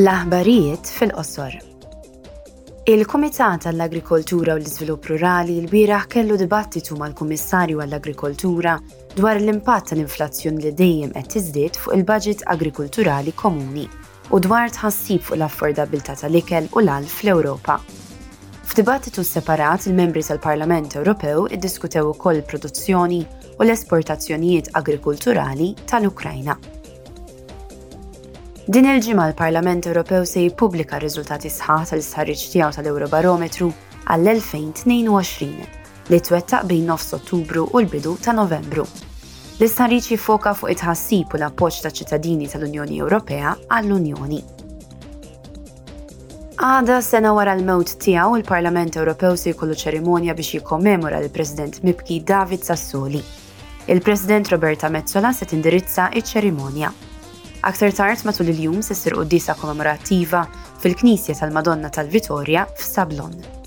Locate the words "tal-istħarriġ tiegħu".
31.90-32.68